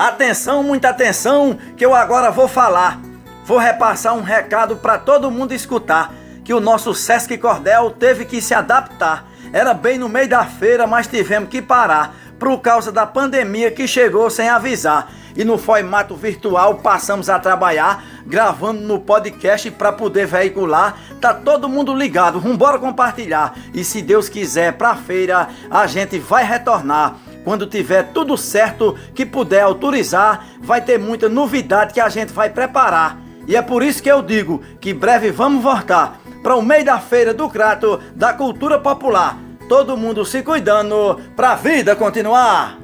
Atenção, 0.00 0.62
muita 0.62 0.88
atenção, 0.88 1.58
que 1.76 1.84
eu 1.84 1.94
agora 1.94 2.30
vou 2.30 2.48
falar. 2.48 2.98
Vou 3.44 3.58
repassar 3.58 4.14
um 4.14 4.22
recado 4.22 4.76
para 4.76 4.96
todo 4.96 5.30
mundo 5.30 5.52
escutar, 5.52 6.14
que 6.42 6.54
o 6.54 6.58
nosso 6.58 6.94
Sesc 6.94 7.36
Cordel 7.36 7.90
teve 7.90 8.24
que 8.24 8.40
se 8.40 8.54
adaptar. 8.54 9.26
Era 9.52 9.74
bem 9.74 9.98
no 9.98 10.08
meio 10.08 10.26
da 10.26 10.42
feira, 10.42 10.86
mas 10.86 11.06
tivemos 11.06 11.50
que 11.50 11.60
parar 11.60 12.14
por 12.38 12.58
causa 12.60 12.90
da 12.90 13.04
pandemia 13.06 13.70
que 13.70 13.86
chegou 13.86 14.30
sem 14.30 14.48
avisar. 14.48 15.12
E 15.36 15.44
no 15.44 15.58
formato 15.58 16.16
virtual 16.16 16.76
passamos 16.76 17.28
a 17.28 17.38
trabalhar, 17.38 18.02
gravando 18.24 18.80
no 18.80 19.00
podcast 19.00 19.70
para 19.72 19.92
poder 19.92 20.26
veicular. 20.26 20.96
Tá 21.20 21.34
todo 21.34 21.68
mundo 21.68 21.94
ligado, 21.94 22.40
vambora 22.40 22.78
compartilhar. 22.78 23.52
E 23.74 23.84
se 23.84 24.00
Deus 24.00 24.30
quiser, 24.30 24.72
pra 24.78 24.96
feira 24.96 25.50
a 25.70 25.86
gente 25.86 26.18
vai 26.18 26.42
retornar. 26.42 27.16
Quando 27.44 27.66
tiver 27.66 28.12
tudo 28.12 28.36
certo, 28.36 28.96
que 29.14 29.24
puder 29.24 29.62
autorizar, 29.62 30.46
vai 30.60 30.80
ter 30.80 30.98
muita 30.98 31.28
novidade 31.28 31.94
que 31.94 32.00
a 32.00 32.08
gente 32.08 32.32
vai 32.32 32.50
preparar. 32.50 33.18
E 33.46 33.56
é 33.56 33.62
por 33.62 33.82
isso 33.82 34.02
que 34.02 34.10
eu 34.10 34.22
digo 34.22 34.62
que 34.80 34.92
breve 34.92 35.30
vamos 35.30 35.62
voltar 35.62 36.20
para 36.42 36.54
o 36.54 36.62
meio 36.62 36.84
da 36.84 36.98
feira 36.98 37.32
do 37.34 37.48
Crato 37.48 38.00
da 38.14 38.32
cultura 38.32 38.78
popular. 38.78 39.38
Todo 39.68 39.96
mundo 39.96 40.24
se 40.24 40.42
cuidando 40.42 41.18
para 41.34 41.52
a 41.52 41.56
vida 41.56 41.96
continuar. 41.96 42.78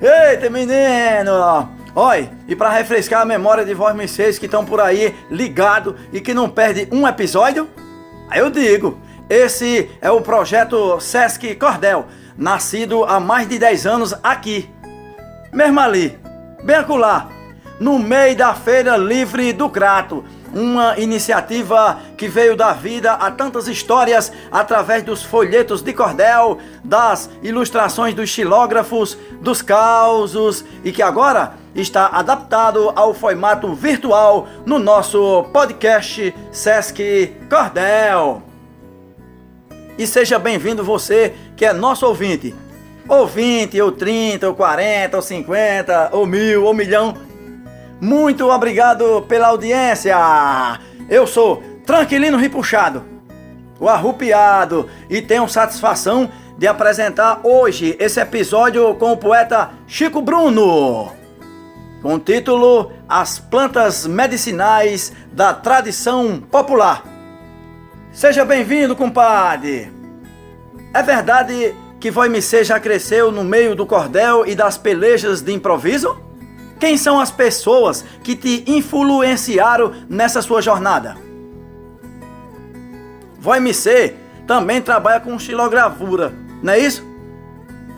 Eita, 0.00 0.50
menino! 0.50 1.76
Oi, 1.94 2.28
e 2.46 2.54
para 2.54 2.68
refrescar 2.68 3.22
a 3.22 3.24
memória 3.24 3.64
de 3.64 3.72
vocês 3.72 4.38
que 4.38 4.44
estão 4.44 4.64
por 4.64 4.80
aí 4.80 5.14
ligado 5.30 5.96
e 6.12 6.20
que 6.20 6.34
não 6.34 6.48
perde 6.48 6.86
um 6.92 7.08
episódio, 7.08 7.66
aí 8.28 8.40
eu 8.40 8.50
digo, 8.50 9.00
esse 9.28 9.90
é 10.00 10.10
o 10.10 10.20
projeto 10.20 11.00
Sesc 11.00 11.54
Cordel 11.56 12.06
nascido 12.36 13.04
há 13.04 13.18
mais 13.18 13.48
de 13.48 13.58
10 13.58 13.86
anos 13.86 14.14
aqui, 14.22 14.70
mesmo 15.52 15.80
ali, 15.80 16.18
bem 16.62 16.76
acolá, 16.76 17.28
no 17.80 17.98
meio 17.98 18.36
da 18.36 18.54
Feira 18.54 18.96
Livre 18.96 19.52
do 19.52 19.68
Crato. 19.68 20.24
Uma 20.52 20.98
iniciativa 20.98 21.98
que 22.16 22.28
veio 22.28 22.56
da 22.56 22.72
vida 22.72 23.12
a 23.12 23.30
tantas 23.30 23.68
histórias 23.68 24.32
através 24.50 25.02
dos 25.02 25.22
folhetos 25.22 25.82
de 25.82 25.92
cordel, 25.92 26.58
das 26.82 27.28
ilustrações 27.42 28.14
dos 28.14 28.30
xilógrafos, 28.30 29.18
dos 29.40 29.60
causos 29.60 30.64
e 30.82 30.92
que 30.92 31.02
agora 31.02 31.54
está 31.74 32.06
adaptado 32.06 32.90
ao 32.96 33.12
formato 33.12 33.74
virtual 33.74 34.48
no 34.64 34.78
nosso 34.78 35.44
podcast 35.52 36.34
Sesc 36.50 37.34
Cordel. 37.50 38.55
E 39.98 40.06
seja 40.06 40.38
bem-vindo 40.38 40.84
você 40.84 41.34
que 41.56 41.64
é 41.64 41.72
nosso 41.72 42.06
ouvinte. 42.06 42.54
Ou 43.08 43.26
20, 43.26 43.80
ou 43.80 43.92
30, 43.92 44.48
ou 44.48 44.54
40, 44.54 45.16
ou 45.16 45.22
50, 45.22 46.10
ou 46.12 46.26
mil, 46.26 46.64
ou 46.64 46.74
milhão. 46.74 47.14
Muito 47.98 48.50
obrigado 48.50 49.22
pela 49.22 49.48
audiência. 49.48 50.16
Eu 51.08 51.26
sou 51.26 51.62
Tranquilino 51.86 52.36
Ripuxado, 52.36 53.04
o 53.80 53.88
arrupiado, 53.88 54.86
e 55.08 55.22
tenho 55.22 55.48
satisfação 55.48 56.30
de 56.58 56.66
apresentar 56.66 57.40
hoje 57.42 57.96
esse 57.98 58.20
episódio 58.20 58.94
com 58.96 59.12
o 59.12 59.16
poeta 59.16 59.70
Chico 59.86 60.20
Bruno, 60.20 61.12
com 62.02 62.14
o 62.14 62.18
título 62.18 62.92
As 63.08 63.38
Plantas 63.38 64.06
Medicinais 64.06 65.12
da 65.32 65.54
Tradição 65.54 66.38
Popular. 66.50 67.15
Seja 68.16 68.46
bem-vindo, 68.46 68.96
compadre! 68.96 69.92
É 70.94 71.02
verdade 71.02 71.74
que 72.00 72.10
Voimicê 72.10 72.64
já 72.64 72.80
cresceu 72.80 73.30
no 73.30 73.44
meio 73.44 73.76
do 73.76 73.84
cordel 73.84 74.46
e 74.46 74.54
das 74.54 74.78
pelejas 74.78 75.42
de 75.42 75.52
improviso? 75.52 76.16
Quem 76.80 76.96
são 76.96 77.20
as 77.20 77.30
pessoas 77.30 78.06
que 78.22 78.34
te 78.34 78.64
influenciaram 78.66 79.92
nessa 80.08 80.40
sua 80.40 80.62
jornada? 80.62 81.14
Voimicê 83.38 84.14
também 84.46 84.80
trabalha 84.80 85.20
com 85.20 85.38
xilogravura, 85.38 86.32
não 86.62 86.72
é 86.72 86.78
isso? 86.78 87.04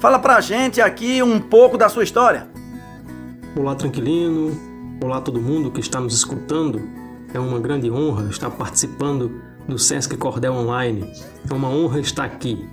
Fala 0.00 0.18
pra 0.18 0.40
gente 0.40 0.80
aqui 0.80 1.22
um 1.22 1.38
pouco 1.38 1.78
da 1.78 1.88
sua 1.88 2.02
história. 2.02 2.48
Olá, 3.54 3.76
Tranquilino. 3.76 4.50
Olá, 5.00 5.20
todo 5.20 5.40
mundo 5.40 5.70
que 5.70 5.78
está 5.78 6.00
nos 6.00 6.12
escutando. 6.12 6.82
É 7.32 7.38
uma 7.38 7.60
grande 7.60 7.88
honra 7.88 8.28
estar 8.28 8.50
participando 8.50 9.46
do 9.68 9.78
Sesc 9.78 10.16
Cordel 10.16 10.54
Online. 10.54 11.12
É 11.48 11.54
uma 11.54 11.68
honra 11.68 12.00
estar 12.00 12.24
aqui. 12.24 12.66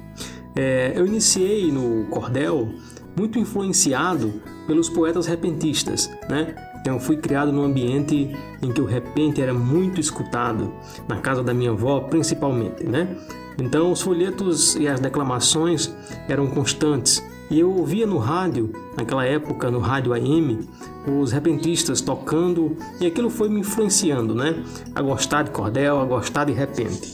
É, 0.55 0.93
eu 0.95 1.05
iniciei 1.05 1.71
no 1.71 2.05
cordel 2.05 2.69
muito 3.15 3.37
influenciado 3.37 4.41
pelos 4.65 4.89
poetas 4.89 5.27
repentistas, 5.27 6.09
né? 6.29 6.55
Então, 6.79 6.99
fui 6.99 7.17
criado 7.17 7.51
num 7.51 7.63
ambiente 7.63 8.35
em 8.61 8.71
que 8.71 8.79
o 8.79 8.85
repente 8.85 9.41
era 9.41 9.53
muito 9.53 9.99
escutado, 9.99 10.71
na 11.07 11.17
casa 11.17 11.43
da 11.43 11.53
minha 11.53 11.71
avó 11.71 12.01
principalmente, 12.01 12.83
né? 12.83 13.17
Então, 13.57 13.91
os 13.91 14.01
folhetos 14.01 14.75
e 14.75 14.87
as 14.87 14.99
declamações 14.99 15.93
eram 16.27 16.47
constantes. 16.47 17.23
E 17.49 17.59
eu 17.59 17.71
ouvia 17.71 18.07
no 18.07 18.17
rádio, 18.17 18.71
naquela 18.97 19.23
época, 19.23 19.69
no 19.69 19.79
rádio 19.79 20.13
AM, 20.13 20.67
os 21.07 21.31
repentistas 21.31 22.01
tocando, 22.01 22.75
e 22.99 23.05
aquilo 23.05 23.29
foi 23.29 23.49
me 23.49 23.59
influenciando, 23.59 24.33
né? 24.33 24.63
A 24.95 25.01
gostar 25.01 25.43
de 25.43 25.51
cordel, 25.51 25.99
a 25.99 26.05
gostar 26.05 26.45
de 26.45 26.53
repente. 26.53 27.13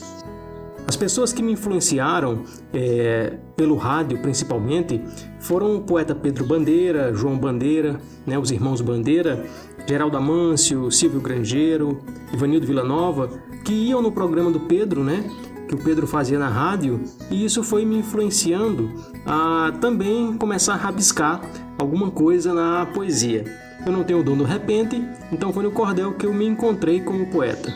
As 0.86 0.96
pessoas 0.96 1.32
que 1.32 1.42
me 1.42 1.52
influenciaram 1.52 2.42
é, 2.72 3.34
pelo 3.56 3.76
rádio, 3.76 4.20
principalmente, 4.20 5.00
foram 5.40 5.76
o 5.76 5.80
poeta 5.82 6.14
Pedro 6.14 6.44
Bandeira, 6.44 7.14
João 7.14 7.38
Bandeira, 7.38 8.00
né, 8.26 8.38
os 8.38 8.50
irmãos 8.50 8.80
Bandeira, 8.80 9.44
Geraldo 9.86 10.16
Amâncio, 10.16 10.90
Silvio 10.90 11.20
Grangeiro, 11.20 12.00
Ivanildo 12.32 12.66
Villanova, 12.66 13.30
que 13.64 13.72
iam 13.72 14.02
no 14.02 14.12
programa 14.12 14.50
do 14.50 14.60
Pedro, 14.60 15.04
né, 15.04 15.24
que 15.72 15.76
o 15.76 15.78
Pedro 15.78 16.06
fazia 16.06 16.38
na 16.38 16.48
rádio, 16.48 17.00
e 17.30 17.46
isso 17.46 17.64
foi 17.64 17.86
me 17.86 17.96
influenciando 17.96 18.92
a 19.24 19.72
também 19.80 20.36
começar 20.36 20.74
a 20.74 20.76
rabiscar 20.76 21.40
alguma 21.78 22.10
coisa 22.10 22.52
na 22.52 22.84
poesia. 22.84 23.44
Eu 23.86 23.90
não 23.90 24.04
tenho 24.04 24.20
o 24.20 24.22
dom 24.22 24.36
do 24.36 24.44
repente, 24.44 25.02
então 25.32 25.50
foi 25.50 25.62
no 25.62 25.70
cordel 25.70 26.12
que 26.12 26.26
eu 26.26 26.34
me 26.34 26.46
encontrei 26.46 27.00
como 27.00 27.26
poeta. 27.28 27.72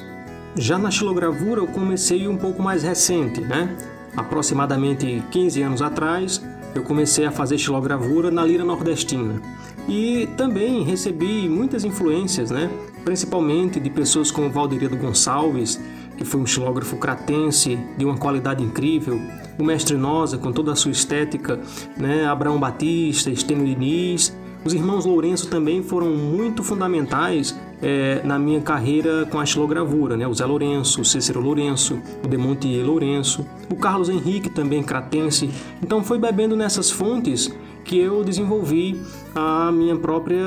Já 0.55 0.77
na 0.77 0.91
xilogravura 0.91 1.63
eu 1.63 1.67
comecei 1.67 2.29
um 2.29 2.37
pouco 2.37 2.63
mais 2.63 2.83
recente, 2.83 3.41
né? 3.41 3.75
Aproximadamente 4.15 5.23
15 5.31 5.63
anos 5.63 5.81
atrás, 5.81 6.45
eu 6.75 6.83
comecei 6.83 7.25
a 7.25 7.33
fazer 7.33 7.57
xilogravura 7.57 8.31
na 8.31 8.45
lira 8.45 8.65
nordestina. 8.65 9.41
E 9.89 10.29
também 10.37 10.83
recebi 10.83 11.49
muitas 11.49 11.83
influências, 11.83 12.51
né? 12.51 12.71
Principalmente 13.05 13.81
de 13.81 13.89
pessoas 13.89 14.31
como 14.31 14.51
Valderido 14.51 14.97
Gonçalves, 14.97 15.81
que 16.17 16.25
foi 16.25 16.41
um 16.41 16.47
xilógrafo 16.47 16.97
cratense 16.97 17.79
de 17.97 18.05
uma 18.05 18.17
qualidade 18.17 18.63
incrível, 18.63 19.21
o 19.59 19.65
Mestre 19.65 19.97
Nosa 19.97 20.39
com 20.39 20.53
toda 20.53 20.73
a 20.73 20.77
sua 20.77 20.91
estética, 20.91 21.61
né? 21.97 22.27
Abraão 22.27 22.59
Batista, 22.59 23.31
Estênio 23.31 23.67
Diniz, 23.67 24.35
os 24.67 24.75
irmãos 24.75 25.05
Lourenço 25.05 25.49
também 25.49 25.81
foram 25.81 26.09
muito 26.09 26.65
fundamentais 26.65 27.57
é, 27.81 28.21
na 28.25 28.37
minha 28.37 28.61
carreira 28.61 29.25
com 29.27 29.39
a 29.39 29.45
estilogravura, 29.45 30.17
né? 30.17 30.27
O 30.27 30.35
Zé 30.35 30.45
Lourenço, 30.45 31.03
o 31.03 31.05
Cícero 31.05 31.41
Lourenço, 31.41 32.01
o 32.25 32.27
Demontier 32.27 32.85
Lourenço, 32.85 33.47
o 33.71 33.77
Carlos 33.77 34.09
Henrique 34.09 34.51
também 34.51 34.83
cratense. 34.83 35.49
Então 35.81 36.03
foi 36.03 36.19
bebendo 36.19 36.57
nessas 36.57 36.91
fontes 36.91 37.55
que 37.87 37.99
eu 37.99 38.25
desenvolvi 38.25 39.01
a 39.35 39.71
minha 39.71 39.97
própria 39.97 40.45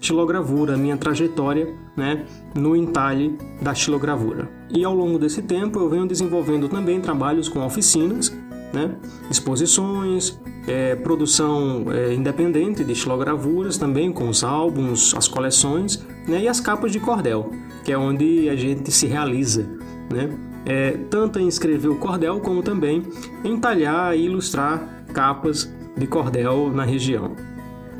estilogravura, 0.00 0.74
a 0.74 0.76
minha 0.76 0.96
trajetória, 0.96 1.74
né, 1.96 2.26
no 2.54 2.76
entalhe 2.76 3.36
da 3.60 3.72
estilogravura. 3.72 4.48
E 4.70 4.84
ao 4.84 4.94
longo 4.94 5.18
desse 5.18 5.42
tempo 5.42 5.80
eu 5.80 5.88
venho 5.88 6.06
desenvolvendo 6.06 6.68
também 6.68 7.00
trabalhos 7.00 7.48
com 7.48 7.64
oficinas, 7.64 8.36
né, 8.72 8.94
exposições, 9.30 10.38
é, 10.66 10.94
produção 10.94 11.86
é, 11.90 12.12
independente 12.12 12.84
de 12.84 12.92
estilogravuras 12.92 13.78
também, 13.78 14.12
com 14.12 14.28
os 14.28 14.44
álbuns, 14.44 15.14
as 15.14 15.26
coleções 15.26 16.04
né, 16.26 16.42
e 16.42 16.48
as 16.48 16.60
capas 16.60 16.92
de 16.92 17.00
cordel, 17.00 17.50
que 17.82 17.90
é 17.90 17.96
onde 17.96 18.50
a 18.50 18.56
gente 18.56 18.92
se 18.92 19.06
realiza, 19.06 19.66
né? 20.12 20.30
É, 20.66 20.98
tanto 21.08 21.38
em 21.38 21.48
escrever 21.48 21.88
o 21.88 21.96
cordel 21.96 22.40
como 22.40 22.62
também 22.62 23.02
em 23.42 23.58
talhar 23.58 24.14
e 24.14 24.26
ilustrar 24.26 25.04
capas 25.14 25.72
de 25.98 26.06
cordel 26.06 26.70
na 26.70 26.84
região. 26.84 27.36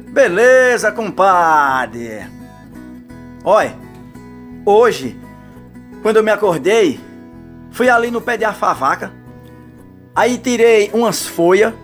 Beleza, 0.09 0.93
compadre! 0.93 2.27
Olha, 3.45 3.77
hoje, 4.65 5.19
quando 6.03 6.17
eu 6.17 6.23
me 6.23 6.31
acordei, 6.31 7.01
fui 7.71 7.89
ali 7.89 8.11
no 8.11 8.21
pé 8.21 8.37
de 8.37 8.45
afavaca, 8.45 9.13
aí 10.15 10.39
tirei 10.39 10.91
umas 10.95 11.27
folhas 11.27 11.75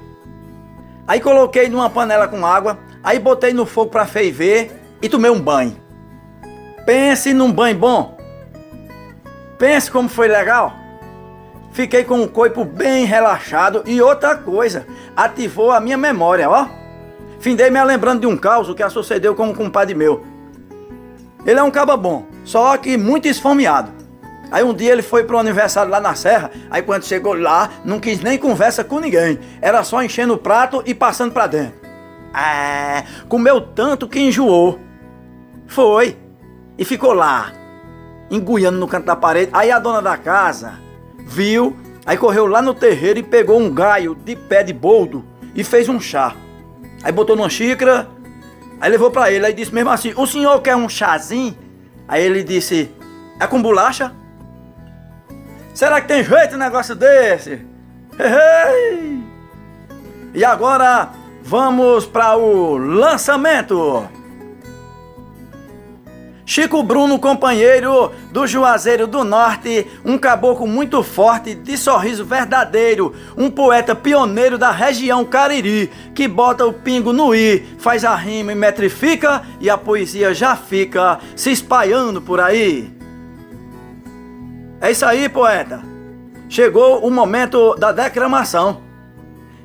Aí 1.06 1.20
coloquei 1.20 1.68
numa 1.68 1.90
panela 1.90 2.26
com 2.26 2.46
água, 2.46 2.78
aí 3.02 3.18
botei 3.18 3.52
no 3.52 3.66
fogo 3.66 3.90
para 3.90 4.06
ferver 4.06 4.72
e 5.02 5.08
tomei 5.08 5.30
um 5.30 5.40
banho. 5.40 5.76
Pense 6.86 7.34
num 7.34 7.52
banho 7.52 7.76
bom. 7.76 8.16
Pense 9.58 9.90
como 9.90 10.08
foi 10.08 10.28
legal. 10.28 10.74
Fiquei 11.74 12.04
com 12.04 12.22
o 12.22 12.28
corpo 12.28 12.64
bem 12.64 13.04
relaxado 13.04 13.82
e 13.84 14.00
outra 14.00 14.36
coisa, 14.36 14.86
ativou 15.16 15.72
a 15.72 15.80
minha 15.80 15.98
memória, 15.98 16.48
ó. 16.48 16.68
Findei 17.40 17.68
me 17.68 17.82
lembrando 17.82 18.20
de 18.20 18.28
um 18.28 18.36
caos 18.36 18.72
que 18.72 18.88
sucedeu 18.88 19.34
com 19.34 19.48
um 19.48 19.52
compadre 19.52 19.92
meu. 19.92 20.24
Ele 21.44 21.58
é 21.58 21.62
um 21.64 21.72
caba 21.72 21.96
bom, 21.96 22.26
só 22.44 22.76
que 22.76 22.96
muito 22.96 23.26
esfomeado. 23.26 23.90
Aí 24.52 24.62
um 24.62 24.72
dia 24.72 24.92
ele 24.92 25.02
foi 25.02 25.24
pro 25.24 25.36
aniversário 25.36 25.90
lá 25.90 26.00
na 26.00 26.14
serra, 26.14 26.52
aí 26.70 26.80
quando 26.80 27.02
chegou 27.02 27.34
lá, 27.34 27.68
não 27.84 27.98
quis 27.98 28.20
nem 28.20 28.38
conversa 28.38 28.84
com 28.84 29.00
ninguém. 29.00 29.40
Era 29.60 29.82
só 29.82 30.00
enchendo 30.00 30.34
o 30.34 30.38
prato 30.38 30.80
e 30.86 30.94
passando 30.94 31.32
pra 31.32 31.48
dentro. 31.48 31.74
É, 32.32 33.02
comeu 33.28 33.60
tanto 33.60 34.06
que 34.06 34.20
enjoou. 34.20 34.78
Foi. 35.66 36.16
E 36.78 36.84
ficou 36.84 37.12
lá, 37.12 37.52
enguiando 38.30 38.78
no 38.78 38.86
canto 38.86 39.06
da 39.06 39.16
parede. 39.16 39.50
Aí 39.52 39.72
a 39.72 39.80
dona 39.80 40.00
da 40.00 40.16
casa 40.16 40.83
viu, 41.24 41.76
aí 42.04 42.16
correu 42.16 42.46
lá 42.46 42.60
no 42.60 42.74
terreiro 42.74 43.18
e 43.18 43.22
pegou 43.22 43.58
um 43.58 43.72
gaio 43.72 44.14
de 44.14 44.36
pé 44.36 44.62
de 44.62 44.72
boldo 44.72 45.24
e 45.54 45.64
fez 45.64 45.88
um 45.88 46.00
chá. 46.00 46.34
Aí 47.02 47.12
botou 47.12 47.36
numa 47.36 47.50
xícara, 47.50 48.08
aí 48.80 48.90
levou 48.90 49.10
para 49.10 49.30
ele, 49.30 49.46
aí 49.46 49.52
disse 49.52 49.74
mesmo 49.74 49.90
assim: 49.90 50.12
"O 50.16 50.26
senhor 50.26 50.60
quer 50.62 50.76
um 50.76 50.88
chazinho?" 50.88 51.56
Aí 52.06 52.22
ele 52.22 52.42
disse: 52.42 52.90
"É 53.40 53.46
com 53.46 53.60
bolacha?" 53.60 54.12
Será 55.74 56.00
que 56.00 56.08
tem 56.08 56.22
jeito 56.22 56.54
um 56.54 56.58
negócio 56.58 56.94
desse? 56.94 57.66
E 60.32 60.44
agora 60.44 61.10
vamos 61.42 62.06
para 62.06 62.36
o 62.36 62.76
lançamento. 62.76 64.08
Chico 66.46 66.82
Bruno, 66.82 67.18
companheiro 67.18 68.12
do 68.30 68.46
Juazeiro 68.46 69.06
do 69.06 69.24
Norte, 69.24 69.86
um 70.04 70.18
caboclo 70.18 70.66
muito 70.66 71.02
forte, 71.02 71.54
de 71.54 71.78
sorriso 71.78 72.22
verdadeiro, 72.22 73.14
um 73.34 73.50
poeta 73.50 73.94
pioneiro 73.94 74.58
da 74.58 74.70
região 74.70 75.24
Cariri, 75.24 75.90
que 76.14 76.28
bota 76.28 76.66
o 76.66 76.72
pingo 76.72 77.14
no 77.14 77.34
i, 77.34 77.64
faz 77.78 78.04
a 78.04 78.14
rima 78.14 78.52
e 78.52 78.54
metrifica 78.54 79.42
e 79.58 79.70
a 79.70 79.78
poesia 79.78 80.34
já 80.34 80.54
fica 80.54 81.18
se 81.34 81.50
espalhando 81.50 82.20
por 82.20 82.38
aí. 82.38 82.92
É 84.82 84.90
isso 84.90 85.06
aí, 85.06 85.30
poeta. 85.30 85.80
Chegou 86.46 87.06
o 87.06 87.10
momento 87.10 87.74
da 87.76 87.90
declamação. 87.90 88.82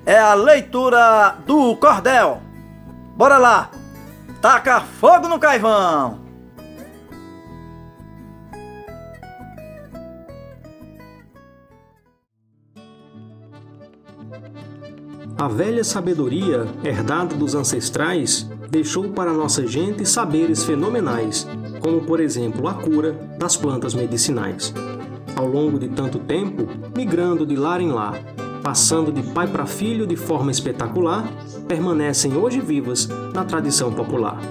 É 0.05 0.17
a 0.17 0.33
leitura 0.33 1.35
do 1.45 1.75
cordel. 1.75 2.41
Bora 3.17 3.37
lá. 3.37 3.69
Taca 4.41 4.79
fogo 4.79 5.27
no 5.27 5.37
caivão. 5.37 6.28
A 15.39 15.47
velha 15.47 15.85
sabedoria, 15.85 16.67
herdada 16.83 17.33
dos 17.33 17.55
ancestrais, 17.55 18.45
deixou 18.69 19.11
para 19.11 19.31
nossa 19.31 19.65
gente 19.65 20.05
saberes 20.05 20.65
fenomenais, 20.65 21.47
como 21.79 22.01
por 22.01 22.19
exemplo 22.19 22.67
a 22.67 22.73
cura 22.73 23.13
das 23.37 23.55
plantas 23.55 23.93
medicinais. 23.93 24.73
Ao 25.37 25.47
longo 25.47 25.79
de 25.79 25.87
tanto 25.87 26.19
tempo, 26.19 26.67
migrando 26.93 27.45
de 27.45 27.55
lar 27.55 27.79
em 27.79 27.89
lar, 27.89 28.21
passando 28.61 29.13
de 29.13 29.23
pai 29.31 29.47
para 29.47 29.65
filho 29.65 30.05
de 30.05 30.17
forma 30.17 30.51
espetacular, 30.51 31.25
permanecem 31.69 32.35
hoje 32.35 32.59
vivas 32.59 33.07
na 33.33 33.45
tradição 33.45 33.93
popular. 33.93 34.41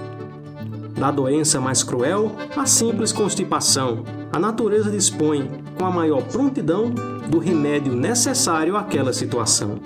Da 0.99 1.11
doença 1.11 1.61
mais 1.61 1.83
cruel, 1.83 2.31
a 2.57 2.65
simples 2.65 3.11
constipação, 3.11 4.03
a 4.33 4.39
natureza 4.39 4.89
dispõe, 4.89 5.47
com 5.77 5.85
a 5.85 5.91
maior 5.91 6.23
prontidão, 6.23 6.89
do 7.29 7.37
remédio 7.37 7.93
necessário 7.93 8.75
àquela 8.75 9.13
situação 9.13 9.77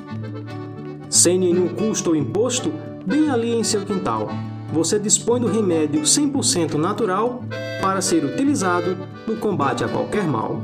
sem 1.24 1.40
nenhum 1.40 1.70
custo 1.70 2.10
ou 2.10 2.18
imposto, 2.18 2.70
bem 3.06 3.30
ali 3.30 3.54
em 3.54 3.64
seu 3.64 3.86
quintal. 3.86 4.28
Você 4.74 5.00
dispõe 5.00 5.40
do 5.40 5.48
remédio 5.48 6.02
100% 6.02 6.74
natural 6.74 7.42
para 7.82 8.02
ser 8.02 8.26
utilizado 8.26 8.98
no 9.26 9.38
combate 9.38 9.86
a 9.86 9.88
qualquer 9.88 10.26
mal. 10.26 10.62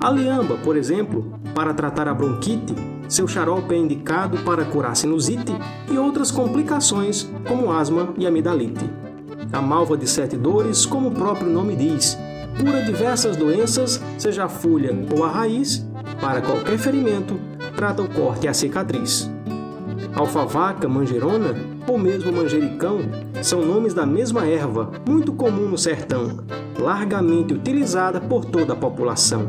A 0.00 0.10
liamba, 0.10 0.54
por 0.64 0.74
exemplo, 0.74 1.34
para 1.54 1.74
tratar 1.74 2.08
a 2.08 2.14
bronquite, 2.14 2.74
seu 3.10 3.28
xarope 3.28 3.74
é 3.74 3.76
indicado 3.76 4.38
para 4.38 4.64
curar 4.64 4.96
sinusite 4.96 5.52
e 5.90 5.98
outras 5.98 6.30
complicações 6.30 7.28
como 7.46 7.70
asma 7.70 8.14
e 8.16 8.26
amidalite. 8.26 8.88
A 9.52 9.60
malva 9.60 9.98
de 9.98 10.08
sete 10.08 10.34
dores, 10.34 10.86
como 10.86 11.10
o 11.10 11.14
próprio 11.14 11.50
nome 11.50 11.76
diz, 11.76 12.16
cura 12.58 12.82
diversas 12.82 13.36
doenças, 13.36 14.02
seja 14.16 14.46
a 14.46 14.48
folha 14.48 14.96
ou 15.14 15.24
a 15.24 15.28
raiz, 15.28 15.86
para 16.22 16.40
qualquer 16.40 16.78
ferimento, 16.78 17.38
trata 17.76 18.00
o 18.00 18.08
corte 18.08 18.46
e 18.46 18.48
a 18.48 18.54
cicatriz. 18.54 19.30
Alfavaca, 20.18 20.88
manjerona 20.88 21.54
ou 21.86 21.96
mesmo 21.96 22.32
manjericão 22.32 22.98
são 23.40 23.64
nomes 23.64 23.94
da 23.94 24.04
mesma 24.04 24.44
erva, 24.44 24.90
muito 25.08 25.32
comum 25.32 25.68
no 25.68 25.78
sertão, 25.78 26.40
largamente 26.76 27.54
utilizada 27.54 28.20
por 28.20 28.44
toda 28.44 28.72
a 28.72 28.76
população. 28.76 29.48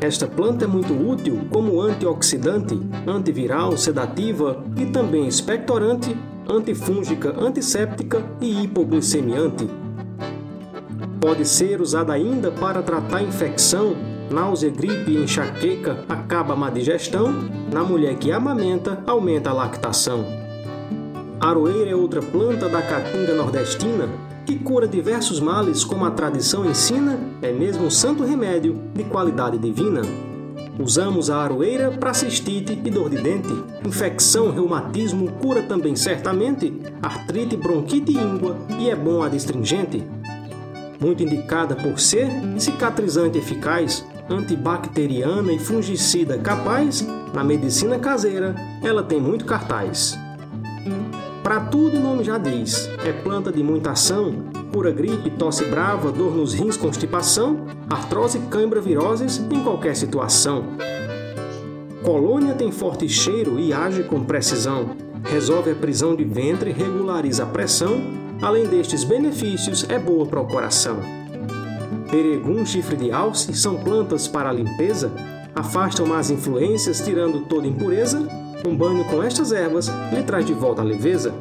Esta 0.00 0.26
planta 0.26 0.64
é 0.64 0.68
muito 0.68 0.92
útil 0.94 1.46
como 1.48 1.80
antioxidante, 1.80 2.80
antiviral, 3.06 3.76
sedativa 3.76 4.64
e 4.76 4.86
também 4.86 5.28
expectorante, 5.28 6.16
antifúngica, 6.48 7.32
antisséptica 7.38 8.24
e 8.40 8.64
hipoglicemiante. 8.64 9.68
Pode 11.20 11.46
ser 11.46 11.80
usada 11.80 12.12
ainda 12.12 12.50
para 12.50 12.82
tratar 12.82 13.22
infecção 13.22 13.94
náusea, 14.30 14.70
gripe 14.70 15.16
enxaqueca 15.16 16.04
acaba 16.08 16.54
a 16.66 16.70
digestão, 16.70 17.32
na 17.72 17.82
mulher 17.82 18.16
que 18.16 18.32
amamenta 18.32 19.02
aumenta 19.06 19.50
a 19.50 19.52
lactação. 19.52 20.24
Aroeira 21.40 21.90
é 21.90 21.94
outra 21.94 22.20
planta 22.20 22.68
da 22.68 22.82
caatinga 22.82 23.34
nordestina 23.34 24.08
que 24.44 24.58
cura 24.58 24.88
diversos 24.88 25.38
males 25.38 25.84
como 25.84 26.04
a 26.04 26.10
tradição 26.10 26.64
ensina, 26.64 27.18
é 27.40 27.52
mesmo 27.52 27.86
um 27.86 27.90
santo 27.90 28.24
remédio 28.24 28.80
de 28.94 29.04
qualidade 29.04 29.56
divina. 29.58 30.02
Usamos 30.78 31.30
a 31.30 31.36
aroeira 31.36 31.90
para 31.90 32.14
cistite 32.14 32.72
e 32.72 32.90
dor 32.90 33.10
de 33.10 33.16
dente, 33.16 33.52
infecção, 33.86 34.50
reumatismo, 34.50 35.30
cura 35.32 35.62
também 35.62 35.94
certamente, 35.94 36.72
artrite, 37.02 37.56
bronquite 37.56 38.12
e 38.12 38.18
íngua 38.18 38.56
e 38.78 38.90
é 38.90 38.96
bom 38.96 39.22
adstringente. 39.22 40.02
Muito 40.98 41.22
indicada 41.22 41.76
por 41.76 42.00
ser 42.00 42.28
cicatrizante 42.58 43.38
eficaz, 43.38 44.04
antibacteriana 44.30 45.52
e 45.52 45.58
fungicida 45.58 46.38
capaz, 46.38 47.06
na 47.34 47.42
medicina 47.42 47.98
caseira, 47.98 48.54
ela 48.82 49.02
tem 49.02 49.20
muito 49.20 49.44
cartaz. 49.44 50.16
Para 51.42 51.60
tudo 51.60 51.96
o 51.96 52.00
nome 52.00 52.22
já 52.22 52.38
diz, 52.38 52.88
é 53.04 53.12
planta 53.12 53.50
de 53.50 53.62
muita 53.62 53.90
ação, 53.90 54.44
cura 54.72 54.92
gripe, 54.92 55.30
tosse 55.30 55.64
brava, 55.64 56.12
dor 56.12 56.34
nos 56.34 56.54
rins, 56.54 56.76
constipação, 56.76 57.66
artrose, 57.88 58.38
cãibra, 58.50 58.80
viroses 58.80 59.38
em 59.50 59.62
qualquer 59.62 59.96
situação. 59.96 60.64
Colônia 62.04 62.54
tem 62.54 62.70
forte 62.70 63.08
cheiro 63.08 63.58
e 63.58 63.72
age 63.72 64.04
com 64.04 64.24
precisão. 64.24 64.96
Resolve 65.24 65.72
a 65.72 65.74
prisão 65.74 66.16
de 66.16 66.24
ventre, 66.24 66.72
regulariza 66.72 67.42
a 67.42 67.46
pressão. 67.46 68.00
Além 68.40 68.66
destes 68.66 69.04
benefícios, 69.04 69.84
é 69.88 69.98
boa 69.98 70.24
para 70.24 70.40
o 70.40 70.46
coração. 70.46 71.19
Peregum, 72.10 72.66
chifre 72.66 72.96
de 72.96 73.12
alce 73.12 73.54
são 73.54 73.76
plantas 73.76 74.26
para 74.26 74.50
a 74.50 74.52
limpeza, 74.52 75.12
afastam 75.54 76.06
más 76.06 76.28
influências, 76.28 77.00
tirando 77.00 77.46
toda 77.46 77.68
impureza. 77.68 78.26
Um 78.66 78.76
banho 78.76 79.04
com 79.04 79.22
estas 79.22 79.52
ervas 79.52 79.88
lhe 80.12 80.22
traz 80.24 80.44
de 80.44 80.52
volta 80.52 80.82
a 80.82 80.84
leveza. 80.84 81.32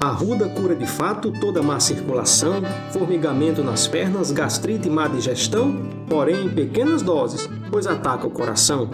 A 0.00 0.08
ruda 0.08 0.48
cura 0.48 0.76
de 0.76 0.86
fato 0.86 1.32
toda 1.40 1.62
má 1.62 1.80
circulação, 1.80 2.62
formigamento 2.92 3.64
nas 3.64 3.86
pernas, 3.88 4.30
gastrite 4.30 4.88
e 4.88 4.90
má 4.90 5.08
digestão, 5.08 5.74
porém 6.08 6.46
em 6.46 6.48
pequenas 6.48 7.02
doses, 7.02 7.48
pois 7.70 7.86
ataca 7.86 8.26
o 8.26 8.30
coração. 8.30 8.88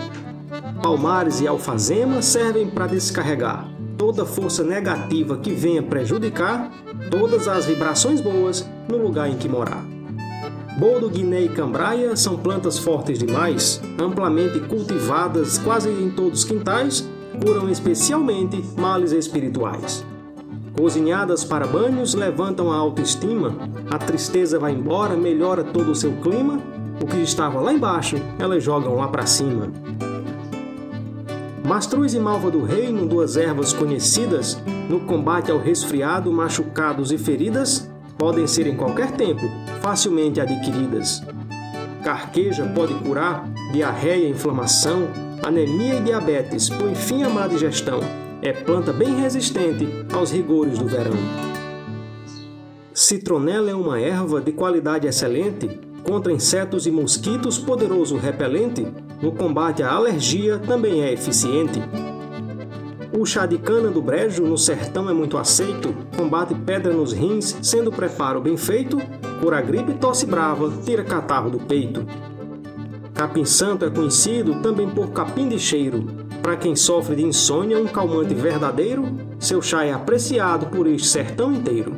Palmares 0.82 1.40
e 1.40 1.46
alfazema 1.46 2.22
servem 2.22 2.68
para 2.68 2.86
descarregar 2.86 3.68
toda 3.98 4.24
força 4.24 4.62
negativa 4.62 5.36
que 5.36 5.52
venha 5.52 5.82
prejudicar 5.82 6.70
todas 7.10 7.48
as 7.48 7.66
vibrações 7.66 8.20
boas 8.20 8.66
no 8.88 8.96
lugar 8.96 9.28
em 9.28 9.36
que 9.36 9.48
morar. 9.48 9.97
Boldo, 10.78 11.10
Guiné 11.10 11.40
e 11.40 11.48
Cambraia 11.48 12.14
são 12.14 12.36
plantas 12.36 12.78
fortes 12.78 13.18
demais, 13.18 13.82
amplamente 14.00 14.60
cultivadas 14.60 15.58
quase 15.58 15.88
em 15.88 16.08
todos 16.08 16.38
os 16.38 16.44
quintais, 16.44 17.04
curam 17.44 17.68
especialmente 17.68 18.64
males 18.76 19.10
espirituais. 19.10 20.06
Cozinhadas 20.76 21.42
para 21.42 21.66
banhos, 21.66 22.14
levantam 22.14 22.70
a 22.70 22.76
autoestima, 22.76 23.56
a 23.90 23.98
tristeza 23.98 24.56
vai 24.56 24.70
embora, 24.70 25.16
melhora 25.16 25.64
todo 25.64 25.90
o 25.90 25.96
seu 25.96 26.12
clima, 26.22 26.60
o 27.02 27.06
que 27.06 27.16
estava 27.16 27.58
lá 27.58 27.72
embaixo, 27.72 28.14
elas 28.38 28.62
jogam 28.62 28.94
lá 28.94 29.08
para 29.08 29.26
cima. 29.26 29.72
Mastruz 31.66 32.14
e 32.14 32.20
malva 32.20 32.52
do 32.52 32.62
reino, 32.62 33.04
duas 33.04 33.36
ervas 33.36 33.72
conhecidas 33.72 34.56
no 34.88 35.00
combate 35.00 35.50
ao 35.50 35.58
resfriado, 35.58 36.32
machucados 36.32 37.10
e 37.10 37.18
feridas, 37.18 37.87
podem 38.18 38.46
ser 38.46 38.66
em 38.66 38.76
qualquer 38.76 39.12
tempo 39.12 39.48
facilmente 39.80 40.40
adquiridas. 40.40 41.22
Carqueja 42.02 42.66
pode 42.74 42.94
curar 42.94 43.48
diarreia, 43.72 44.28
inflamação, 44.28 45.08
anemia 45.42 45.94
e 45.94 46.02
diabetes, 46.02 46.68
põe 46.68 46.94
fim 46.94 47.22
à 47.22 47.30
má 47.30 47.46
digestão. 47.46 48.00
é 48.40 48.52
planta 48.52 48.92
bem 48.92 49.20
resistente 49.20 49.88
aos 50.12 50.30
rigores 50.30 50.78
do 50.78 50.86
verão. 50.86 51.16
Citronela 52.94 53.70
é 53.70 53.74
uma 53.74 54.00
erva 54.00 54.40
de 54.40 54.52
qualidade 54.52 55.06
excelente, 55.06 55.68
contra 56.04 56.32
insetos 56.32 56.86
e 56.86 56.90
mosquitos 56.90 57.58
poderoso 57.58 58.16
repelente, 58.16 58.86
no 59.20 59.32
combate 59.32 59.82
à 59.82 59.92
alergia 59.92 60.58
também 60.58 61.02
é 61.02 61.12
eficiente. 61.12 61.80
O 63.10 63.24
chá 63.24 63.46
de 63.46 63.56
cana 63.56 63.88
do 63.88 64.02
brejo 64.02 64.44
no 64.44 64.58
sertão 64.58 65.08
é 65.08 65.14
muito 65.14 65.38
aceito, 65.38 65.94
combate 66.14 66.54
pedra 66.54 66.92
nos 66.92 67.12
rins, 67.12 67.56
sendo 67.62 67.90
preparo 67.90 68.38
bem 68.38 68.56
feito, 68.56 68.98
cura 69.40 69.62
gripe 69.62 69.92
e 69.92 69.94
tosse 69.94 70.26
brava, 70.26 70.70
tira 70.84 71.02
catarro 71.02 71.48
do 71.48 71.58
peito. 71.58 72.06
Capim 73.14 73.46
santo 73.46 73.86
é 73.86 73.90
conhecido 73.90 74.60
também 74.60 74.88
por 74.90 75.10
capim 75.10 75.48
de 75.48 75.58
cheiro. 75.58 76.04
Para 76.42 76.56
quem 76.56 76.76
sofre 76.76 77.16
de 77.16 77.24
insônia, 77.24 77.78
um 77.78 77.86
calmante 77.86 78.34
verdadeiro, 78.34 79.06
seu 79.38 79.62
chá 79.62 79.84
é 79.84 79.92
apreciado 79.92 80.66
por 80.66 80.86
este 80.86 81.08
sertão 81.08 81.50
inteiro. 81.50 81.96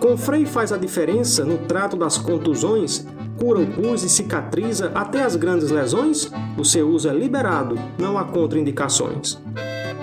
Confrei 0.00 0.46
faz 0.46 0.72
a 0.72 0.78
diferença 0.78 1.44
no 1.44 1.58
trato 1.58 1.98
das 1.98 2.16
contusões, 2.16 3.06
cura 3.38 3.60
o 3.60 3.66
pus 3.66 4.02
e 4.02 4.08
cicatriza 4.08 4.90
até 4.94 5.22
as 5.22 5.36
grandes 5.36 5.70
lesões, 5.70 6.32
o 6.56 6.64
seu 6.64 6.88
uso 6.88 7.08
é 7.10 7.12
liberado, 7.12 7.76
não 7.98 8.16
há 8.16 8.24
contraindicações. 8.24 9.38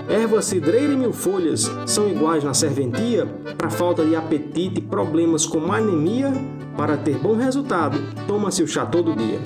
Erva 0.09 0.41
cidreira 0.41 0.91
e 0.91 0.97
mil 0.97 1.13
folhas 1.13 1.69
são 1.85 2.09
iguais 2.09 2.43
na 2.43 2.51
serventia 2.51 3.27
para 3.55 3.69
falta 3.69 4.03
de 4.03 4.15
apetite 4.15 4.79
e 4.79 4.81
problemas 4.81 5.45
como 5.45 5.71
anemia. 5.71 6.33
Para 6.75 6.97
ter 6.97 7.17
bom 7.17 7.35
resultado, 7.35 7.99
toma-se 8.25 8.63
o 8.63 8.67
chá 8.67 8.87
todo 8.87 9.15
dia. 9.15 9.39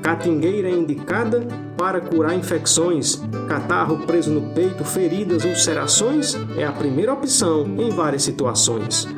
Catingueira 0.00 0.68
é 0.68 0.70
indicada 0.70 1.44
para 1.76 2.00
curar 2.00 2.36
infecções, 2.36 3.20
catarro 3.48 4.06
preso 4.06 4.30
no 4.30 4.54
peito, 4.54 4.84
feridas, 4.84 5.44
ulcerações 5.44 6.36
é 6.56 6.64
a 6.64 6.70
primeira 6.70 7.12
opção 7.12 7.66
em 7.78 7.90
várias 7.90 8.22
situações. 8.22 9.08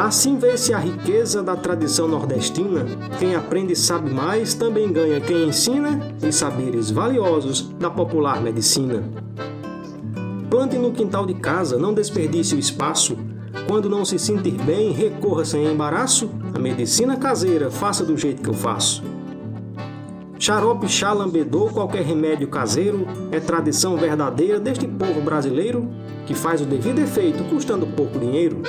Assim 0.00 0.38
vê-se 0.38 0.72
a 0.72 0.78
riqueza 0.78 1.42
da 1.42 1.54
tradição 1.54 2.08
nordestina. 2.08 2.86
Quem 3.18 3.34
aprende 3.34 3.76
sabe 3.76 4.10
mais, 4.10 4.54
também 4.54 4.90
ganha 4.90 5.20
quem 5.20 5.46
ensina 5.48 6.00
e 6.22 6.32
saberes 6.32 6.90
valiosos 6.90 7.68
da 7.78 7.90
popular 7.90 8.40
medicina. 8.40 9.04
Plante 10.48 10.78
no 10.78 10.90
quintal 10.90 11.26
de 11.26 11.34
casa, 11.34 11.76
não 11.76 11.92
desperdice 11.92 12.54
o 12.54 12.58
espaço. 12.58 13.14
Quando 13.68 13.90
não 13.90 14.02
se 14.02 14.18
sentir 14.18 14.52
bem, 14.62 14.90
recorra 14.90 15.44
sem 15.44 15.70
embaraço. 15.70 16.30
A 16.54 16.58
medicina 16.58 17.18
caseira, 17.18 17.70
faça 17.70 18.02
do 18.02 18.16
jeito 18.16 18.40
que 18.40 18.48
eu 18.48 18.54
faço. 18.54 19.04
Xarope, 20.38 20.88
chá, 20.88 21.12
lambedor, 21.12 21.74
qualquer 21.74 22.04
remédio 22.04 22.48
caseiro 22.48 23.06
é 23.30 23.38
tradição 23.38 23.98
verdadeira 23.98 24.58
deste 24.58 24.88
povo 24.88 25.20
brasileiro 25.20 25.90
que 26.24 26.32
faz 26.32 26.62
o 26.62 26.64
devido 26.64 27.00
efeito 27.00 27.44
custando 27.50 27.86
pouco 27.86 28.18
dinheiro. 28.18 28.62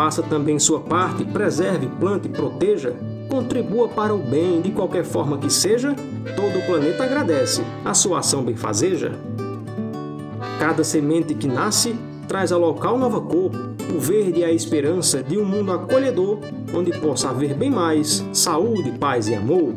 Faça 0.00 0.22
também 0.22 0.58
sua 0.58 0.80
parte, 0.80 1.26
preserve, 1.26 1.86
plante 2.00 2.26
proteja, 2.26 2.96
contribua 3.28 3.86
para 3.86 4.14
o 4.14 4.18
bem 4.18 4.62
de 4.62 4.70
qualquer 4.70 5.04
forma 5.04 5.36
que 5.36 5.52
seja, 5.52 5.94
todo 6.34 6.58
o 6.58 6.64
planeta 6.64 7.04
agradece 7.04 7.62
a 7.84 7.92
sua 7.92 8.20
ação 8.20 8.42
benfazeja. 8.42 9.12
Cada 10.58 10.82
semente 10.82 11.34
que 11.34 11.46
nasce 11.46 11.94
traz 12.26 12.50
ao 12.50 12.58
local 12.58 12.96
nova 12.96 13.20
cor, 13.20 13.50
o 13.94 14.00
verde 14.00 14.42
é 14.42 14.46
a 14.46 14.52
esperança 14.52 15.22
de 15.22 15.36
um 15.36 15.44
mundo 15.44 15.70
acolhedor, 15.70 16.38
onde 16.74 16.98
possa 16.98 17.28
haver 17.28 17.52
bem 17.52 17.70
mais 17.70 18.26
saúde, 18.32 18.92
paz 18.92 19.28
e 19.28 19.34
amor. 19.34 19.74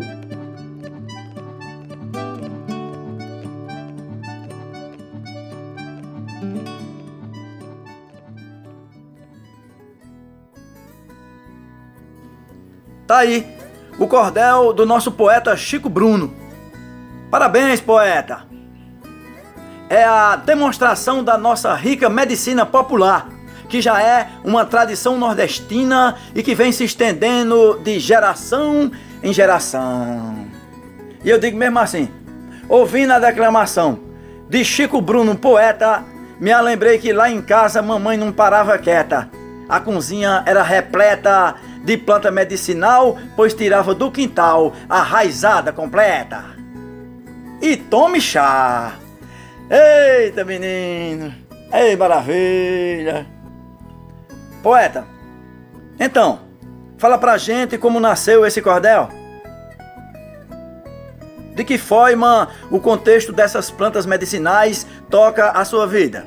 Tá 13.13 13.19
aí, 13.19 13.45
o 13.99 14.07
cordel 14.07 14.73
do 14.73 14.87
nosso 14.87 15.11
poeta 15.11 15.55
Chico 15.55 15.87
Bruno. 15.87 16.33
Parabéns, 17.29 17.79
poeta! 17.79 18.39
É 19.87 20.03
a 20.03 20.35
demonstração 20.35 21.23
da 21.23 21.37
nossa 21.37 21.75
rica 21.75 22.09
medicina 22.09 22.65
popular, 22.65 23.29
que 23.69 23.79
já 23.79 24.01
é 24.01 24.29
uma 24.43 24.65
tradição 24.65 25.15
nordestina 25.15 26.15
e 26.33 26.41
que 26.41 26.55
vem 26.55 26.71
se 26.71 26.85
estendendo 26.85 27.79
de 27.83 27.99
geração 27.99 28.91
em 29.21 29.31
geração. 29.31 30.47
E 31.23 31.29
eu 31.29 31.37
digo 31.37 31.55
mesmo 31.55 31.77
assim, 31.77 32.09
ouvindo 32.67 33.13
a 33.13 33.19
declamação 33.19 33.99
de 34.49 34.65
Chico 34.65 34.99
Bruno, 34.99 35.35
poeta, 35.35 36.03
me 36.39 36.51
lembrei 36.61 36.97
que 36.97 37.13
lá 37.13 37.29
em 37.29 37.43
casa 37.43 37.79
mamãe 37.79 38.17
não 38.17 38.31
parava 38.31 38.75
quieta. 38.79 39.29
A 39.69 39.79
cozinha 39.79 40.41
era 40.47 40.63
repleta 40.63 41.55
de 41.83 41.97
planta 41.97 42.31
medicinal, 42.31 43.17
pois 43.35 43.53
tirava 43.53 43.93
do 43.93 44.09
quintal 44.09 44.73
a 44.89 45.01
raizada 45.01 45.71
completa. 45.71 46.45
E 47.61 47.77
tome 47.77 48.19
chá. 48.19 48.95
Eita, 49.69 50.43
menino! 50.43 51.33
Ei, 51.71 51.95
maravilha! 51.95 53.25
Poeta, 54.61 55.05
então, 55.99 56.39
fala 56.97 57.17
pra 57.17 57.37
gente 57.37 57.77
como 57.77 57.99
nasceu 57.99 58.45
esse 58.45 58.61
cordel. 58.61 59.09
De 61.55 61.63
que 61.63 61.77
forma 61.77 62.49
o 62.71 62.79
contexto 62.79 63.31
dessas 63.31 63.69
plantas 63.69 64.05
medicinais 64.05 64.87
toca 65.09 65.51
a 65.51 65.63
sua 65.63 65.85
vida? 65.85 66.25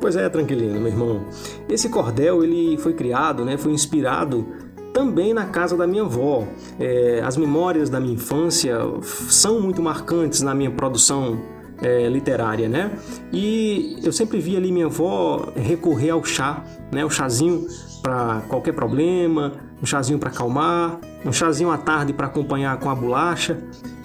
Pois 0.00 0.14
é, 0.14 0.28
tranquilino, 0.28 0.78
meu 0.80 0.88
irmão. 0.88 1.26
Esse 1.68 1.88
cordel 1.88 2.44
ele 2.44 2.76
foi 2.78 2.92
criado, 2.92 3.44
né, 3.44 3.56
foi 3.56 3.72
inspirado 3.72 4.46
também 4.92 5.34
na 5.34 5.46
casa 5.46 5.76
da 5.76 5.86
minha 5.86 6.04
avó. 6.04 6.46
É, 6.78 7.20
as 7.24 7.36
memórias 7.36 7.90
da 7.90 7.98
minha 7.98 8.14
infância 8.14 8.78
são 9.02 9.60
muito 9.60 9.82
marcantes 9.82 10.40
na 10.40 10.54
minha 10.54 10.70
produção 10.70 11.40
é, 11.82 12.08
literária, 12.08 12.68
né? 12.68 12.92
E 13.32 13.98
eu 14.02 14.12
sempre 14.12 14.38
vi 14.38 14.56
ali 14.56 14.70
minha 14.70 14.86
avó 14.86 15.52
recorrer 15.56 16.10
ao 16.10 16.24
chá, 16.24 16.64
né? 16.92 17.04
O 17.04 17.10
chazinho 17.10 17.66
para 18.00 18.42
qualquer 18.48 18.72
problema, 18.72 19.52
um 19.82 19.86
chazinho 19.86 20.18
para 20.18 20.30
acalmar, 20.30 21.00
um 21.24 21.32
chazinho 21.32 21.70
à 21.70 21.76
tarde 21.78 22.12
para 22.12 22.26
acompanhar 22.26 22.78
com 22.78 22.88
a 22.88 22.94
bolacha. 22.94 23.58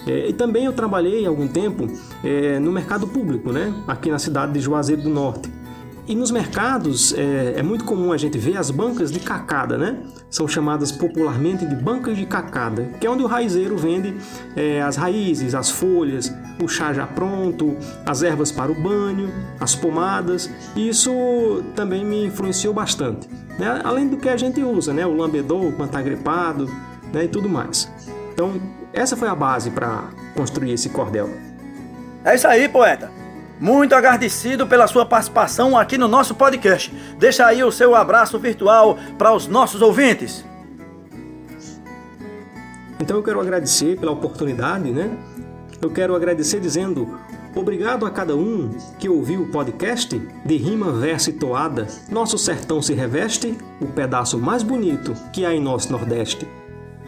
É, 0.07 0.29
e 0.29 0.33
também 0.33 0.65
eu 0.65 0.73
trabalhei 0.73 1.25
algum 1.25 1.47
tempo 1.47 1.85
é, 2.23 2.57
no 2.57 2.71
mercado 2.71 3.07
público, 3.07 3.51
né? 3.51 3.73
Aqui 3.87 4.09
na 4.09 4.17
cidade 4.17 4.53
de 4.53 4.59
Juazeiro 4.59 5.03
do 5.03 5.09
Norte. 5.09 5.58
E 6.09 6.15
nos 6.15 6.31
mercados 6.31 7.13
é, 7.13 7.53
é, 7.57 7.61
muito 7.61 7.85
comum 7.85 8.11
a 8.11 8.17
gente 8.17 8.35
ver 8.35 8.57
as 8.57 8.71
bancas 8.71 9.11
de 9.11 9.19
cacada, 9.19 9.77
né? 9.77 9.99
São 10.27 10.47
chamadas 10.47 10.91
popularmente 10.91 11.67
de 11.67 11.75
bancas 11.75 12.17
de 12.17 12.25
cacada, 12.25 12.89
que 12.99 13.05
é 13.05 13.09
onde 13.11 13.21
o 13.21 13.27
raizeiro 13.27 13.77
vende 13.77 14.17
é, 14.55 14.81
as 14.81 14.95
raízes, 14.95 15.53
as 15.53 15.69
folhas, 15.69 16.33
o 16.59 16.67
chá 16.67 16.91
já 16.93 17.05
pronto, 17.05 17.77
as 18.07 18.23
ervas 18.23 18.51
para 18.51 18.71
o 18.71 18.75
banho, 18.81 19.31
as 19.59 19.75
pomadas. 19.75 20.49
E 20.75 20.89
isso 20.89 21.63
também 21.75 22.03
me 22.03 22.25
influenciou 22.25 22.73
bastante. 22.73 23.29
Né? 23.59 23.79
Além 23.83 24.07
do 24.07 24.17
que 24.17 24.29
a 24.29 24.35
gente 24.35 24.63
usa, 24.63 24.91
né? 24.91 25.05
O 25.05 25.15
lambedor 25.15 25.71
quando 25.73 25.89
está 25.89 26.01
gripado 26.01 26.65
né? 27.13 27.25
e 27.25 27.27
tudo 27.27 27.47
mais. 27.47 27.87
Então, 28.33 28.59
essa 28.91 29.15
foi 29.15 29.27
a 29.27 29.35
base 29.35 29.69
para 29.69 30.09
construir 30.35 30.71
esse 30.71 30.89
cordel. 30.89 31.29
É 32.25 32.33
isso 32.33 32.47
aí, 32.47 32.67
poeta. 32.67 33.11
Muito 33.59 33.93
agradecido 33.93 34.65
pela 34.65 34.87
sua 34.87 35.05
participação 35.05 35.77
aqui 35.77 35.97
no 35.97 36.07
nosso 36.07 36.33
podcast. 36.33 36.95
Deixa 37.17 37.45
aí 37.45 37.61
o 37.61 37.71
seu 37.71 37.93
abraço 37.93 38.39
virtual 38.39 38.97
para 39.17 39.33
os 39.33 39.47
nossos 39.47 39.81
ouvintes. 39.81 40.45
Então 43.01 43.17
eu 43.17 43.23
quero 43.23 43.41
agradecer 43.41 43.99
pela 43.99 44.13
oportunidade, 44.13 44.89
né? 44.91 45.11
Eu 45.81 45.89
quero 45.89 46.15
agradecer 46.15 46.61
dizendo 46.61 47.19
obrigado 47.53 48.05
a 48.05 48.11
cada 48.11 48.33
um 48.33 48.69
que 48.97 49.09
ouviu 49.09 49.41
o 49.41 49.51
podcast 49.51 50.17
de 50.45 50.55
rima, 50.55 50.93
verso 50.93 51.29
e 51.29 51.33
toada. 51.33 51.85
Nosso 52.09 52.37
sertão 52.37 52.81
se 52.81 52.93
reveste, 52.93 53.57
o 53.81 53.87
pedaço 53.87 54.37
mais 54.39 54.63
bonito 54.63 55.13
que 55.33 55.45
há 55.45 55.53
em 55.53 55.61
nosso 55.61 55.91
Nordeste. 55.91 56.47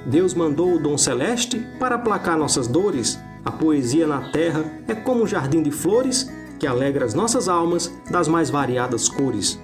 Deus 0.05 0.33
mandou 0.33 0.75
o 0.75 0.79
dom 0.79 0.97
celeste 0.97 1.65
para 1.79 1.95
aplacar 1.95 2.37
nossas 2.37 2.67
dores. 2.67 3.17
A 3.45 3.51
poesia 3.51 4.05
na 4.05 4.31
terra 4.31 4.65
é 4.87 4.93
como 4.93 5.23
um 5.23 5.27
jardim 5.27 5.63
de 5.63 5.71
flores 5.71 6.29
que 6.61 6.67
alegra 6.67 7.03
as 7.03 7.15
nossas 7.15 7.49
almas 7.49 7.91
das 8.11 8.27
mais 8.27 8.51
variadas 8.51 9.09
cores. 9.09 9.59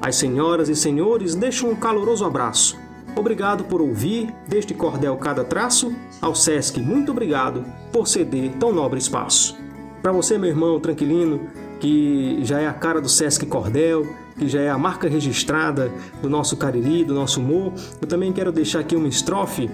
As 0.00 0.16
senhoras 0.16 0.68
e 0.68 0.74
senhores 0.74 1.36
deixam 1.36 1.70
um 1.70 1.76
caloroso 1.76 2.24
abraço. 2.24 2.76
Obrigado 3.14 3.62
por 3.62 3.80
ouvir 3.80 4.34
deste 4.48 4.74
cordel 4.74 5.16
cada 5.16 5.44
traço. 5.44 5.94
Ao 6.20 6.34
Sesc, 6.34 6.80
muito 6.80 7.12
obrigado 7.12 7.64
por 7.92 8.08
ceder 8.08 8.50
tão 8.58 8.72
nobre 8.72 8.98
espaço. 8.98 9.56
Para 10.02 10.10
você, 10.10 10.36
meu 10.36 10.50
irmão 10.50 10.80
tranquilino, 10.80 11.48
que 11.78 12.40
já 12.42 12.58
é 12.58 12.66
a 12.66 12.72
cara 12.72 13.00
do 13.00 13.08
Sesc 13.08 13.46
Cordel, 13.46 14.04
que 14.36 14.48
já 14.48 14.60
é 14.60 14.68
a 14.68 14.76
marca 14.76 15.08
registrada 15.08 15.88
do 16.20 16.28
nosso 16.28 16.56
Cariri, 16.56 17.04
do 17.04 17.14
nosso 17.14 17.38
humor, 17.38 17.72
eu 18.02 18.08
também 18.08 18.32
quero 18.32 18.50
deixar 18.50 18.80
aqui 18.80 18.96
uma 18.96 19.06
estrofe 19.06 19.70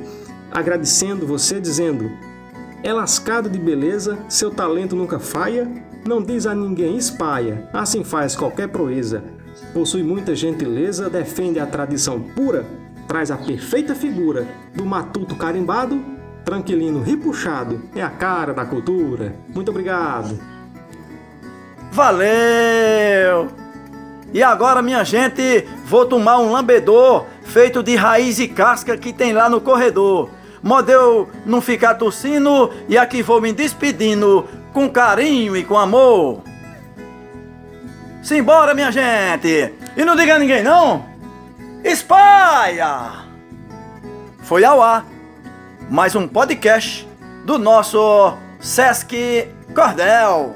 agradecendo 0.52 1.26
você, 1.26 1.58
dizendo: 1.58 2.10
É 2.82 2.92
lascado 2.92 3.50
de 3.50 3.58
beleza, 3.58 4.18
seu 4.28 4.50
talento 4.50 4.96
nunca 4.96 5.18
falha, 5.18 5.70
não 6.06 6.22
diz 6.22 6.46
a 6.46 6.54
ninguém 6.54 6.96
espalha, 6.96 7.68
assim 7.74 8.02
faz 8.02 8.34
qualquer 8.34 8.68
proeza. 8.68 9.22
Possui 9.74 10.02
muita 10.02 10.34
gentileza, 10.34 11.10
defende 11.10 11.60
a 11.60 11.66
tradição 11.66 12.20
pura, 12.20 12.64
traz 13.06 13.30
a 13.30 13.36
perfeita 13.36 13.94
figura 13.94 14.46
do 14.74 14.86
matuto 14.86 15.36
carimbado, 15.36 16.02
tranquilino 16.42 17.02
ripuxado, 17.02 17.82
é 17.94 18.02
a 18.02 18.08
cara 18.08 18.54
da 18.54 18.64
cultura. 18.64 19.34
Muito 19.54 19.70
obrigado. 19.70 20.38
Valeu! 21.92 23.48
E 24.32 24.42
agora, 24.42 24.80
minha 24.80 25.04
gente, 25.04 25.66
vou 25.84 26.06
tomar 26.06 26.38
um 26.38 26.52
lambedor 26.52 27.26
feito 27.42 27.82
de 27.82 27.96
raiz 27.96 28.38
e 28.38 28.48
casca 28.48 28.96
que 28.96 29.12
tem 29.12 29.32
lá 29.32 29.50
no 29.50 29.60
corredor. 29.60 30.30
Model 30.62 31.28
não 31.46 31.60
ficar 31.60 31.94
tossindo 31.94 32.70
e 32.88 32.98
aqui 32.98 33.22
vou 33.22 33.40
me 33.40 33.52
despedindo 33.52 34.46
com 34.72 34.88
carinho 34.88 35.56
e 35.56 35.64
com 35.64 35.78
amor. 35.78 36.42
Simbora, 38.22 38.74
minha 38.74 38.92
gente! 38.92 39.74
E 39.96 40.04
não 40.04 40.14
diga 40.14 40.36
a 40.36 40.38
ninguém, 40.38 40.62
não! 40.62 41.04
Espalha! 41.82 43.24
Foi 44.42 44.64
ao 44.64 44.82
ar 44.82 45.06
mais 45.88 46.14
um 46.14 46.28
podcast 46.28 47.08
do 47.44 47.58
nosso 47.58 48.36
Sesc 48.60 49.48
Cordel. 49.74 50.54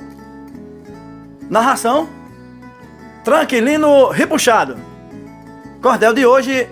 Narração: 1.51 2.09
Tranquilino 3.25 4.11
Ripuxado. 4.11 4.77
Cordel 5.83 6.13
de 6.13 6.27
hoje: 6.27 6.69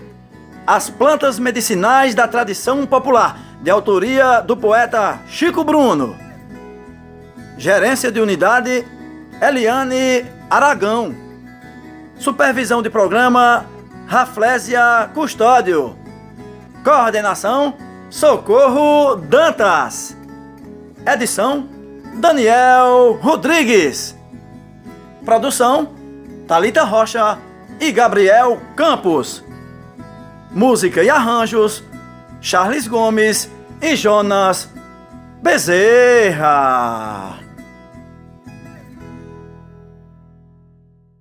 As 0.67 0.89
plantas 0.89 1.39
medicinais 1.39 2.15
da 2.15 2.29
tradição 2.29 2.87
popular, 2.87 3.37
de 3.61 3.71
autoria 3.71 4.41
do 4.41 4.57
poeta 4.57 5.21
Chico 5.27 5.65
Bruno. 5.65 6.17
Gerência 7.59 8.13
de 8.13 8.21
unidade: 8.21 8.87
Eliane 9.41 10.25
Aragão. 10.49 11.15
Supervisão 12.17 12.81
de 12.81 12.89
programa: 12.89 13.67
Raflésia 14.07 15.11
Custódio. 15.13 15.97
Coordenação: 16.85 17.75
Socorro 18.09 19.17
Dantas. 19.17 20.17
Edição: 21.05 21.69
Daniel 22.15 23.19
Rodrigues. 23.21 24.17
Produção: 25.25 25.89
Talita 26.47 26.85
Rocha 26.85 27.37
e 27.81 27.91
Gabriel 27.91 28.61
Campos. 28.77 29.45
Música 30.55 31.03
e 31.03 31.11
arranjos: 31.11 31.83
Charles 32.41 32.87
Gomes 32.87 33.51
e 33.81 33.97
Jonas 33.97 34.69
Bezerra. 35.43 37.42